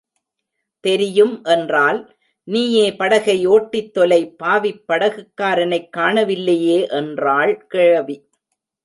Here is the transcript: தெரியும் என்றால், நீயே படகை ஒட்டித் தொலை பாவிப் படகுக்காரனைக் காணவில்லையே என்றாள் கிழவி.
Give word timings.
தெரியும் 0.79 1.43
என்றால், 1.43 2.15
நீயே 2.43 2.95
படகை 2.95 3.45
ஒட்டித் 3.45 3.93
தொலை 3.93 4.35
பாவிப் 4.43 4.83
படகுக்காரனைக் 4.87 5.89
காணவில்லையே 5.97 6.89
என்றாள் 6.89 7.67
கிழவி. 7.67 8.17